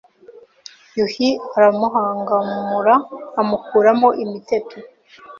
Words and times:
Yuhi 0.97 1.29
aramuhangamura 1.55 2.93
amukuramo 3.41 4.09
imiteto 4.23 4.77